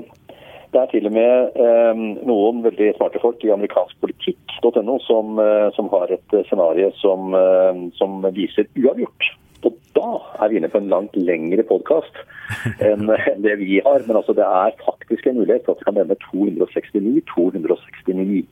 Det 0.73 0.81
er 0.81 0.91
til 0.93 1.09
og 1.09 1.15
med 1.17 1.59
eh, 1.65 2.01
noen 2.29 2.61
veldig 2.65 2.91
smarte 2.99 3.21
folk 3.23 3.45
i 3.45 3.53
amerikanskpolitikk.no 3.55 4.99
som, 5.07 5.39
eh, 5.41 5.69
som 5.77 5.89
har 5.95 6.13
et 6.13 6.35
scenario 6.51 6.91
som, 7.01 7.33
eh, 7.37 7.85
som 7.97 8.21
viser 8.37 8.69
uavgjort. 8.77 9.31
Og 9.65 9.79
da 9.97 10.11
er 10.45 10.53
vi 10.53 10.61
inne 10.61 10.69
på 10.71 10.79
en 10.83 10.91
langt 10.93 11.17
lengre 11.17 11.65
podkast 11.67 12.21
enn 12.85 13.09
det 13.45 13.57
vi 13.63 13.81
har. 13.85 14.05
Men 14.07 14.21
altså, 14.21 14.37
det 14.37 14.45
er 14.45 14.77
faktisk 14.85 15.27
en 15.27 15.41
mulighet 15.41 15.65
for 15.65 15.75
at 15.75 15.83
vi 15.83 15.89
kan 15.89 15.99
nevne 16.03 16.21
269, 16.29 17.25
269. 17.33 18.45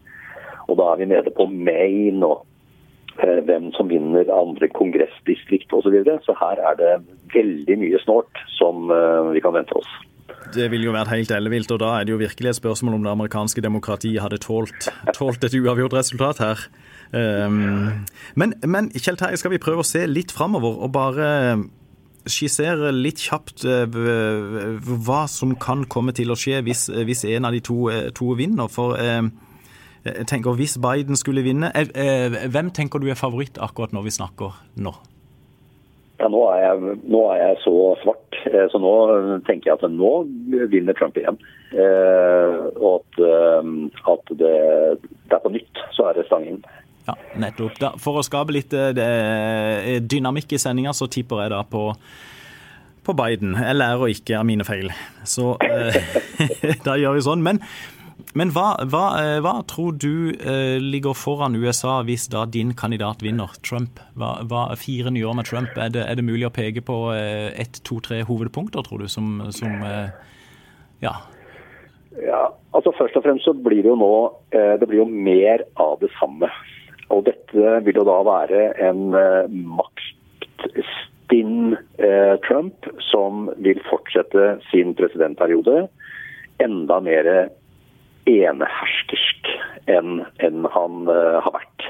Og 0.67 0.79
da 0.81 0.91
er 0.93 1.01
vi 1.01 1.11
nede 1.13 1.33
på 1.37 1.47
Maine 1.51 2.27
og 2.27 2.47
eh, 3.23 3.41
hvem 3.47 3.71
som 3.77 3.91
vinner 3.91 4.33
andre 4.35 4.69
kongressdistrikt 4.75 5.73
osv. 5.73 5.87
Så, 5.87 5.95
videre. 5.95 6.19
så 6.27 6.37
her 6.41 6.63
er 6.71 6.79
det 6.81 6.93
veldig 7.35 7.79
mye 7.85 8.03
snålt 8.05 8.45
som 8.59 8.91
eh, 8.91 9.33
vi 9.37 9.45
kan 9.45 9.55
vente 9.57 9.79
oss. 9.79 9.93
Det 10.55 10.71
ville 10.71 10.87
jo 10.87 10.95
vært 10.95 11.11
helt 11.11 11.33
ellevilt, 11.35 11.71
og 11.75 11.81
da 11.83 11.97
er 11.97 12.07
det 12.07 12.15
jo 12.15 12.21
virkelig 12.21 12.53
et 12.53 12.59
spørsmål 12.61 12.99
om 12.99 13.07
det 13.07 13.13
amerikanske 13.13 13.63
demokratiet 13.63 14.23
hadde 14.23 14.39
tålt, 14.43 14.89
tålt 15.15 15.45
et 15.45 15.57
uavgjort 15.59 15.97
resultat 15.97 16.43
her. 16.43 16.67
Um, 17.13 18.05
men, 18.35 18.55
men 18.67 18.91
Kjell 18.95 19.19
Terje, 19.19 19.39
skal 19.41 19.53
vi 19.55 19.63
prøve 19.63 19.85
å 19.85 19.87
se 19.87 20.03
litt 20.11 20.35
framover 20.35 20.81
og 20.83 20.91
bare 20.95 21.29
skissere 22.27 22.91
litt 22.91 23.23
kjapt 23.23 23.63
uh, 23.67 23.87
hva 24.83 25.25
som 25.31 25.55
kan 25.63 25.85
komme 25.87 26.15
til 26.17 26.35
å 26.35 26.39
skje 26.39 26.65
hvis, 26.67 26.89
hvis 27.07 27.23
en 27.31 27.47
av 27.47 27.55
de 27.55 27.63
to, 27.63 27.87
uh, 27.91 28.09
to 28.15 28.33
vinner? 28.39 28.71
For 28.73 28.99
uh, 28.99 29.29
jeg 30.07 30.29
tenker, 30.31 30.57
hvis 30.59 30.79
Biden 30.83 31.19
skulle 31.19 31.45
vinne, 31.47 31.73
hvem 32.53 32.73
tenker 32.75 33.03
du 33.03 33.11
er 33.11 33.19
favoritt 33.19 33.61
akkurat 33.63 33.95
når 33.97 34.07
vi 34.07 34.17
snakker 34.17 34.57
nå? 34.81 34.95
Ja, 36.17 36.31
nå 36.33 36.41
er, 36.49 36.63
jeg, 36.63 36.97
nå 37.13 37.21
er 37.35 37.43
jeg 37.43 37.59
så 37.61 37.75
svart, 38.01 38.39
så 38.73 38.81
nå 38.81 38.93
tenker 39.45 39.73
jeg 39.73 39.77
at 39.77 39.91
nå 39.93 40.13
vinner 40.73 40.97
Trump 40.97 41.19
igjen. 41.21 41.37
og 42.81 43.03
at, 43.03 43.21
at 44.15 44.33
det, 44.41 44.55
det, 45.03 45.37
er 45.37 45.45
på 45.45 45.53
nytt 45.53 45.83
så 45.93 46.09
er 46.09 46.17
det 46.17 46.29
stang 46.31 46.49
inn. 46.49 46.63
Ja, 47.07 47.15
nettopp. 47.39 47.77
Da, 47.79 47.93
for 48.03 48.19
å 48.19 48.25
skape 48.27 48.55
litt 48.55 48.73
eh, 48.75 48.91
det, 48.97 49.07
eh, 49.07 49.99
dynamikk 50.03 50.57
i 50.57 50.61
sendinga, 50.61 50.95
så 50.97 51.07
tipper 51.11 51.45
jeg 51.45 51.53
da 51.55 51.61
på, 51.71 51.85
på 53.07 53.15
Biden. 53.19 53.55
Jeg 53.63 53.79
lærer 53.79 54.15
ikke 54.15 54.41
av 54.41 54.49
mine 54.49 54.67
feil. 54.67 54.91
Så 55.23 55.55
eh, 55.63 56.01
da 56.87 56.97
gjør 56.99 57.15
vi 57.17 57.27
sånn. 57.29 57.45
Men, 57.47 57.63
men 58.37 58.51
hva, 58.53 58.75
hva, 58.93 59.05
eh, 59.21 59.39
hva, 59.45 59.55
tror 59.69 59.97
du 60.01 60.35
eh, 60.35 60.77
ligger 60.81 61.17
foran 61.17 61.57
USA 61.57 61.99
hvis 62.05 62.27
da 62.33 62.45
din 62.49 62.75
kandidat 62.77 63.23
vinner, 63.25 63.53
Trump? 63.65 64.01
Hva, 64.17 64.43
hva, 64.49 64.67
fire 64.81 65.13
nye 65.13 65.25
år 65.29 65.37
med 65.39 65.49
Trump, 65.49 65.77
er 65.77 65.93
det, 65.93 66.05
er 66.05 66.19
det 66.19 66.25
mulig 66.25 66.47
å 66.49 66.53
peke 66.53 66.83
på 66.85 66.99
eh, 67.15 67.49
ett, 67.61 67.81
to, 67.87 68.01
tre 68.05 68.23
hovedpunkter, 68.29 68.85
tror 68.85 69.05
du, 69.05 69.09
som, 69.13 69.41
som 69.57 69.73
ja. 71.05 71.15
ja, 72.21 72.43
altså 72.77 72.93
Først 72.97 73.17
og 73.21 73.25
fremst 73.25 73.49
så 73.49 73.55
blir 73.57 73.85
det 73.85 73.93
jo 73.93 74.01
nå 74.01 74.15
det 74.53 74.89
blir 74.89 75.03
jo 75.03 75.11
mer 75.11 75.65
av 75.81 75.99
det 76.01 76.11
samme. 76.17 76.49
Og 77.13 77.25
dette 77.27 77.81
vil 77.85 78.01
jo 78.01 78.07
da 78.09 78.17
være 78.27 78.63
en 78.85 79.03
maktstinn 79.77 81.77
Trump 82.47 82.89
som 83.11 83.47
vil 83.65 83.81
fortsette 83.91 84.57
sin 84.71 84.95
presidentperiode 84.99 85.87
enda 86.65 87.01
mer 87.05 87.31
eneherskersk 88.27 89.51
enn 89.91 90.25
en 90.43 90.67
han 90.75 91.07
uh, 91.11 91.39
har 91.45 91.55
vært. 91.55 91.87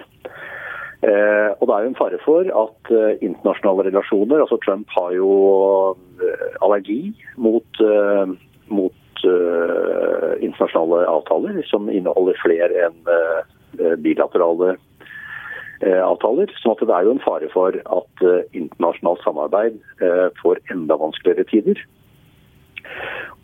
Uh, 1.06 1.52
og 1.60 1.66
Det 1.68 1.74
er 1.74 1.84
jo 1.84 1.90
en 1.92 1.98
fare 1.98 2.20
for 2.24 2.48
at 2.64 2.92
uh, 2.92 3.16
internasjonale 3.24 3.88
relasjoner 3.90 4.42
altså 4.42 4.58
Trump 4.64 4.92
har 4.96 5.12
jo 5.16 5.30
allergi 6.64 7.12
mot, 7.36 7.80
mot 8.72 9.24
internasjonale 10.40 11.02
avtaler 11.10 11.60
som 11.68 11.90
inneholder 11.92 12.38
flere 12.40 12.86
enn 12.86 13.98
bilaterale 14.00 14.74
avtaler. 15.84 16.48
sånn 16.62 16.72
at 16.72 16.84
det 16.88 16.96
er 16.96 17.04
jo 17.04 17.12
en 17.12 17.24
fare 17.24 17.50
for 17.52 17.76
at 17.76 18.24
internasjonalt 18.56 19.20
samarbeid 19.26 19.76
får 20.40 20.62
enda 20.72 20.96
vanskeligere 21.00 21.48
tider. 21.52 21.84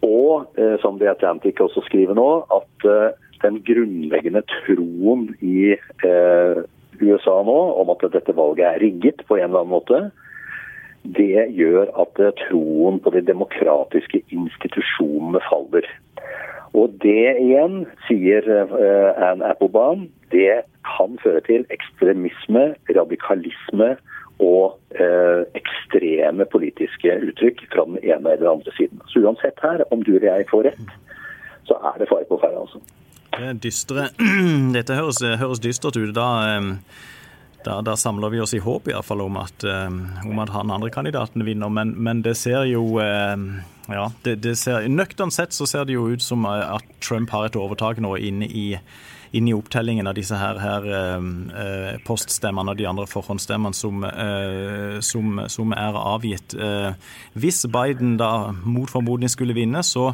Og 0.03 0.59
som 0.83 0.99
The 0.99 1.11
Atlantic 1.13 1.61
også 1.63 1.85
skriver 1.87 2.17
nå, 2.19 2.29
at 2.51 2.87
den 3.45 3.61
grunnleggende 3.67 4.43
troen 4.51 5.29
i 5.41 5.77
USA 7.03 7.37
nå 7.47 7.59
om 7.83 7.93
at 7.95 8.05
dette 8.15 8.35
valget 8.37 8.67
er 8.67 8.83
rigget 8.83 9.23
på 9.29 9.39
en 9.39 9.49
eller 9.49 9.63
annen 9.63 9.75
måte, 9.75 10.01
det 11.03 11.49
gjør 11.57 11.91
at 11.99 12.21
troen 12.45 13.01
på 13.03 13.11
de 13.15 13.25
demokratiske 13.27 14.23
institusjonene 14.31 15.43
faller. 15.49 15.87
Og 16.79 16.95
det 17.03 17.35
igjen, 17.43 17.83
sier 18.07 18.47
Anne 19.19 19.51
Applebaum, 19.51 20.07
det 20.33 20.63
kan 20.87 21.19
føre 21.23 21.43
til 21.49 21.67
ekstremisme, 21.75 22.73
radikalisme 22.97 23.97
og 24.43 24.99
eh, 24.99 25.45
ekstreme 25.59 26.47
politiske 26.51 27.15
uttrykk 27.29 27.65
fra 27.73 27.87
den 27.89 28.01
ene 28.03 28.35
eller 28.35 28.43
den 28.43 28.51
andre 28.57 28.75
siden. 28.77 29.01
Så 29.13 29.23
uansett 29.23 29.63
her, 29.63 29.85
om 29.95 30.03
du 30.03 30.15
eller 30.17 30.41
jeg 30.41 30.51
får 30.51 30.69
rett, 30.71 30.93
så 31.69 31.79
er 31.93 32.03
det 32.03 32.11
fare 32.11 32.29
på 32.29 32.41
ferde. 32.43 32.65
Altså. 32.65 32.83
Det 33.39 33.55
dystre. 33.65 34.09
Dette 34.77 34.99
høres, 34.99 35.23
høres 35.23 35.63
dystert 35.63 35.97
ut. 35.97 36.15
Da, 36.17 36.29
da, 37.65 37.79
da, 37.87 37.97
samler 37.97 38.35
vi 38.35 38.43
oss 38.43 38.55
i 38.59 38.63
håp 38.63 38.91
i 38.91 38.97
hvert 38.97 39.07
fall 39.07 39.23
om 39.25 39.39
at, 39.41 39.65
om 39.65 40.43
at 40.43 40.53
han 40.53 40.75
andre 40.75 40.91
kandidaten 40.93 41.47
vinner, 41.47 41.71
men, 41.71 41.95
men 41.97 42.25
det 42.27 42.35
ser 42.41 42.67
jo 42.69 42.99
ja, 42.99 44.05
det 44.27 44.57
ser, 44.59 44.89
Nøkternt 44.91 45.35
sett 45.35 45.55
så 45.55 45.67
ser 45.71 45.87
det 45.87 45.95
jo 45.95 46.09
ut 46.11 46.23
som 46.23 46.45
at 46.51 46.85
Trump 47.03 47.31
har 47.35 47.47
et 47.47 47.59
overtak 47.59 48.03
nå 48.03 48.17
inne 48.19 48.51
i 48.51 48.67
inn 49.33 49.49
i 49.49 49.55
opptellingen 49.57 50.07
av 50.07 50.17
disse 50.17 50.37
her, 50.37 50.59
her 50.61 50.89
eh, 50.93 52.01
poststemmene 52.05 52.75
og 52.75 52.81
de 52.81 52.89
andre 52.89 53.07
forhåndsstemmene 53.09 53.77
som, 53.77 54.05
eh, 54.05 54.99
som, 55.05 55.41
som, 55.49 55.73
er 55.73 55.97
avgitt. 55.97 56.53
Eh, 56.53 56.93
hvis 57.41 57.65
Biden 57.73 58.19
da 58.21 58.53
mot 58.53 58.93
formodning 58.93 59.33
skulle 59.33 59.57
vinne, 59.57 59.81
så 59.87 60.11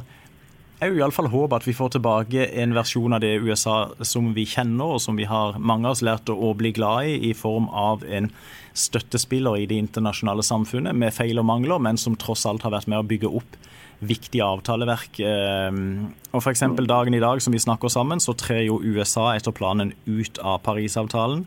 er 0.78 0.92
jo 0.92 1.00
iallfall 1.00 1.30
håp 1.32 1.56
at 1.56 1.66
vi 1.66 1.74
får 1.74 1.96
tilbake 1.96 2.46
en 2.62 2.76
versjon 2.76 3.16
av 3.16 3.24
det 3.24 3.34
USA 3.42 3.88
som 4.06 4.30
vi 4.36 4.46
kjenner, 4.46 4.94
og 4.94 5.02
som 5.02 5.18
vi 5.18 5.26
har 5.26 5.58
mange 5.58 5.90
av 5.90 5.96
oss 5.96 6.04
lært 6.06 6.30
å 6.30 6.52
bli 6.54 6.70
glad 6.76 7.10
i, 7.10 7.16
i 7.30 7.34
form 7.34 7.66
av 7.74 8.06
en 8.06 8.30
støttespiller 8.78 9.58
i 9.58 9.66
det 9.66 9.80
internasjonale 9.82 10.46
samfunnet, 10.46 10.94
med 10.94 11.14
feil 11.16 11.42
og 11.42 11.48
mangler, 11.50 11.82
men 11.82 11.98
som 11.98 12.14
tross 12.14 12.46
alt 12.46 12.62
har 12.62 12.76
vært 12.76 12.86
med 12.86 13.02
å 13.02 13.08
bygge 13.10 13.34
opp 13.40 13.58
viktige 14.00 14.46
avtaleverk. 14.46 15.18
Eh, 15.20 15.78
og 16.32 16.42
F.eks. 16.42 16.64
dagen 16.88 17.16
i 17.16 17.22
dag 17.22 17.42
som 17.42 17.54
vi 17.54 17.62
snakker 17.62 17.90
sammen, 17.92 18.20
så 18.20 18.36
trer 18.38 18.66
jo 18.68 18.80
USA 18.82 19.32
etter 19.34 19.54
planen 19.54 19.92
ut 20.06 20.38
av 20.38 20.60
Parisavtalen. 20.66 21.46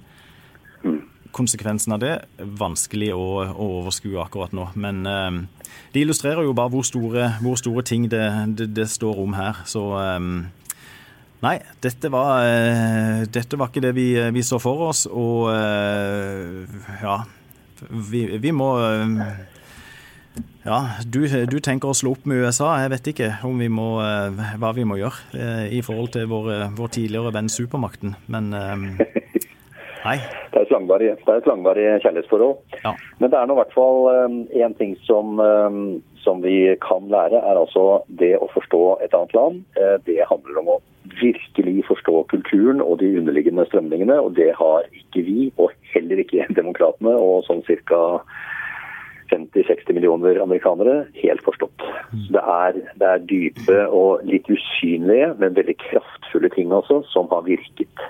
Konsekvensen 1.32 1.96
av 1.96 2.02
det 2.04 2.14
er 2.20 2.56
vanskelig 2.60 3.14
å, 3.16 3.28
å 3.48 3.68
overskue 3.82 4.20
akkurat 4.20 4.56
nå. 4.56 4.68
Men 4.76 5.06
eh, 5.08 5.68
det 5.94 6.04
illustrerer 6.04 6.44
jo 6.48 6.56
bare 6.58 6.74
hvor 6.74 6.88
store, 6.88 7.36
hvor 7.44 7.60
store 7.60 7.86
ting 7.88 8.10
det, 8.12 8.26
det, 8.58 8.72
det, 8.76 8.90
står 8.92 9.22
om 9.24 9.38
her. 9.38 9.64
Så 9.70 9.86
eh, 10.00 10.26
Nei, 11.42 11.56
dette 11.82 12.12
var, 12.14 12.44
dette 13.34 13.58
var 13.58 13.72
ikke 13.72 13.82
det 13.82 13.96
vi, 13.98 14.12
vi, 14.30 14.44
så 14.46 14.60
for 14.62 14.84
oss. 14.92 15.08
Og 15.10 15.50
ja, 15.50 17.16
vi, 17.90 18.22
vi 18.38 18.52
må 18.54 18.68
ja, 20.62 20.78
du, 21.06 21.24
du, 21.50 21.58
tenker 21.64 21.90
å 21.90 21.98
slå 21.98 22.14
opp 22.14 22.28
med 22.30 22.44
USA. 22.44 22.76
Jeg 22.84 22.92
vet 22.94 23.08
ikke 23.14 23.30
vi 23.58 23.70
må, 23.74 23.96
eh, 24.06 24.44
hva 24.62 24.70
vi 24.78 24.86
må 24.86 25.00
gjøre 25.00 25.34
eh, 25.34 25.64
i 25.74 25.82
forhold 25.86 26.14
til 26.14 26.28
vår, 26.30 26.52
eh, 26.54 26.68
vår 26.78 26.92
tidligere 26.98 27.34
venn 27.34 27.50
supermakten, 27.50 28.14
men 28.30 28.52
nei. 28.54 30.18
Det 30.52 30.60
er 30.60 30.68
et 30.68 30.74
langvarig, 30.74 31.10
er 31.16 31.40
et 31.40 31.50
langvarig 31.50 31.88
kjærlighetsforhold. 32.04 32.62
Ja. 32.84 32.94
Men 33.18 33.34
det 33.34 33.40
er 33.40 33.50
nå 33.50 33.58
i 33.58 33.62
hvert 33.62 33.74
fall 33.74 34.00
én 34.54 34.78
ting 34.78 34.94
som, 35.08 35.42
som, 36.22 36.46
vi 36.46 36.76
kan 36.84 37.10
lære, 37.10 37.42
er 37.42 37.58
altså 37.58 38.04
det 38.22 38.36
å 38.38 38.50
forstå 38.54 38.84
et 39.06 39.18
annet 39.18 39.36
land. 39.38 39.62
Det 40.06 40.20
handler 40.30 40.62
om 40.62 40.74
å 40.76 40.80
virkelig 41.22 41.88
forstå 41.88 42.26
kulturen 42.34 42.82
og 42.84 43.00
de 43.02 43.16
underliggende 43.22 43.66
strømningene, 43.70 44.20
og 44.22 44.36
det 44.38 44.52
har 44.60 44.86
ikke 44.94 45.26
vi, 45.26 45.50
og 45.58 45.74
heller 45.96 46.22
ikke 46.22 46.50
demokratene, 46.60 47.18
og 47.18 47.48
sånn 47.50 47.66
cirka 47.70 48.22
50-60 49.32 49.96
millioner 49.96 50.40
amerikanere 50.44 51.06
helt 51.18 51.44
forstått. 51.46 51.86
Mm. 52.12 52.26
Det 52.36 52.44
er, 52.56 52.80
det 53.00 53.10
er, 53.10 53.28
dype 53.32 53.78
og 53.88 54.26
litt 54.28 54.50
usynlige, 54.52 55.32
men 55.40 55.56
veldig 55.58 55.78
kraftfulle 55.88 56.52
ting 56.54 56.74
også, 56.76 57.02
som 57.12 57.32
har 57.32 57.46
virket. 57.48 58.04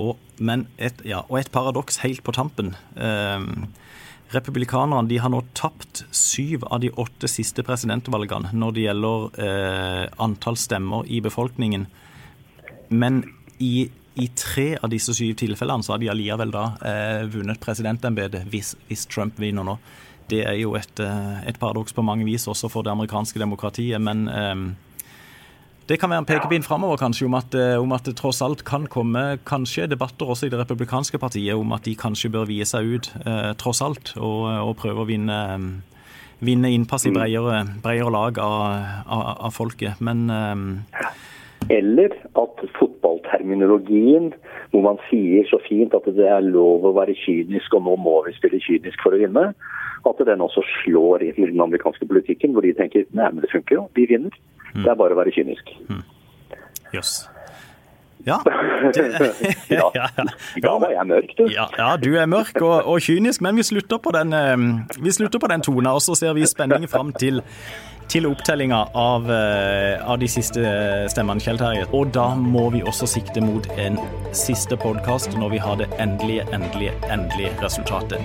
Og, 0.00 0.16
men 0.38 0.66
et, 0.76 1.00
ja, 1.08 1.22
og 1.28 1.40
et 1.40 1.52
paradoks 1.52 2.00
helt 2.04 2.24
på 2.24 2.34
tampen. 2.36 2.74
Eh, 2.96 3.44
Republikanerne 4.34 5.06
de 5.06 5.20
har 5.22 5.30
nå 5.30 5.38
tapt 5.54 6.02
syv 6.10 6.64
av 6.66 6.80
de 6.82 6.90
åtte 6.98 7.28
siste 7.30 7.62
presidentvalgene 7.66 8.50
når 8.58 8.74
det 8.74 8.86
gjelder 8.88 9.44
eh, 9.44 10.02
antall 10.22 10.58
stemmer 10.58 11.06
i 11.06 11.20
befolkningen. 11.22 11.86
Men 12.90 13.22
i 13.62 13.86
i 14.16 14.30
tre 14.32 14.70
av 14.80 14.90
disse 14.92 15.12
syv 15.16 15.34
tilfellene 15.36 15.84
så 15.84 15.94
har 15.94 16.00
de 16.00 16.10
allikevel 16.12 16.52
da 16.54 16.64
eh, 16.88 17.22
vunnet 17.32 17.60
presidentembetet 17.60 18.48
hvis, 18.52 18.74
hvis, 18.88 19.04
Trump 19.12 19.38
vinner 19.40 19.66
nå. 19.66 19.76
Det 20.30 20.40
er 20.48 20.56
jo 20.58 20.72
et, 20.78 20.98
eh, 21.04 21.36
et 21.46 21.60
paradoks 21.60 21.94
på 21.94 22.04
mange 22.06 22.24
vis 22.26 22.48
også 22.48 22.70
for 22.72 22.86
det 22.86 22.94
amerikanske 22.94 23.38
demokratiet. 23.38 24.00
Men 24.02 24.26
eh, 24.32 24.64
det 25.86 26.00
kan 26.02 26.10
være 26.10 26.24
en 26.24 26.26
pekepinn 26.26 26.64
framover 26.66 26.98
kanskje 26.98 27.28
om 27.28 27.36
at, 27.38 27.54
eh, 27.54 27.76
om 27.78 27.92
at, 27.94 28.08
det 28.08 28.16
tross 28.18 28.40
alt 28.42 28.64
kan 28.66 28.88
komme 28.90 29.38
kanskje 29.46 29.86
debatter 29.86 30.26
også 30.26 30.48
i 30.48 30.50
det 30.50 30.58
republikanske 30.58 31.18
partiet 31.22 31.54
om 31.54 31.72
at 31.76 31.84
de 31.86 31.94
kanskje 31.94 32.32
bør 32.34 32.48
vie 32.48 32.66
seg 32.66 32.88
ut 32.96 33.10
eh, 33.22 33.52
tross 33.60 33.82
alt, 33.86 34.16
og, 34.16 34.48
og, 34.64 34.72
prøve 34.80 35.04
å 35.04 35.06
vinne, 35.06 35.38
vinne 36.42 36.72
innpass 36.74 37.06
i 37.06 37.12
mm. 37.14 37.20
bredere, 37.20 37.62
bredere 37.84 38.10
lag 38.10 38.40
av, 38.42 38.64
av, 39.06 39.22
av, 39.46 39.54
folket. 39.54 40.02
Men 40.02 40.26
eh, 40.30 41.06
Eller 41.78 42.18
at 42.34 42.66
fotballterminologien, 43.26 44.34
hvor 44.70 44.82
man 44.82 44.98
sier 45.10 45.46
så 45.50 45.58
fint 45.68 45.94
at 45.94 46.06
det 46.06 46.26
er 46.28 46.40
lov 46.40 46.84
å 46.84 46.94
være 46.96 47.14
kynisk, 47.14 47.74
og 47.74 47.82
nå 47.82 47.96
må 47.96 48.22
vi 48.26 48.34
spille 48.36 48.60
kynisk 48.60 49.02
for 49.02 49.14
å 49.14 49.20
vinne, 49.20 49.52
at 50.06 50.26
den 50.26 50.40
også 50.44 50.62
slår 50.82 51.22
i 51.22 51.32
den 51.36 51.60
amerikanske 51.60 52.06
politikken, 52.06 52.52
hvor 52.52 52.62
de 52.62 52.74
tenker 52.74 53.06
nei, 53.10 53.30
men 53.32 53.42
det 53.42 53.50
funker 53.52 53.80
jo, 53.80 53.88
vi 53.94 54.06
vinner. 54.06 54.34
Mm. 54.74 54.84
Det 54.84 54.90
er 54.90 55.00
bare 55.00 55.16
å 55.16 55.18
være 55.18 55.34
kynisk. 55.34 55.72
Mm. 55.88 56.04
Jøss. 56.94 57.24
Mm. 57.26 57.32
Yes. 58.26 58.46
Ja. 59.70 59.90
ja. 59.94 60.06
Da 60.62 60.72
var 60.82 60.90
jeg 60.90 61.06
mørk, 61.06 61.30
du. 61.38 61.44
Ja, 61.52 61.66
ja 61.78 61.92
du 61.96 62.08
er 62.18 62.26
mørk 62.26 62.58
og, 62.58 62.74
og, 62.82 63.00
kynisk, 63.00 63.40
men 63.44 63.56
vi 63.56 63.62
slutter 63.62 64.00
på 64.02 64.10
den, 64.14 64.32
eh, 64.34 64.56
vi 65.02 65.12
slutter 65.14 65.38
på 65.38 65.50
den 65.52 65.62
tona, 65.62 65.94
og 65.94 66.02
så 66.02 66.16
ser 66.18 66.34
vi 66.34 66.46
spenning 66.46 66.88
fram 66.90 67.12
til 67.12 67.42
til 68.08 68.26
opptellinga 68.28 68.80
av, 68.94 69.30
eh, 69.30 69.98
av, 70.02 70.18
de 70.18 70.28
siste 70.30 70.62
stemmene, 71.10 71.42
Kjell 71.42 71.58
Terje. 71.58 71.86
Og 71.92 72.12
da 72.14 72.28
må 72.34 72.68
vi 72.74 72.82
også 72.82 73.08
sikte 73.10 73.42
mot 73.44 73.66
en 73.76 73.98
siste 74.32 74.76
podkast 74.76 75.36
når 75.38 75.56
vi 75.56 75.58
har 75.58 75.76
det 75.76 75.90
endelige, 75.98 76.46
endelige, 76.52 76.94
endelige 77.10 77.52
resultatet. 77.62 78.22